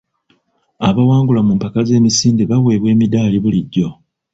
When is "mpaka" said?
1.59-1.79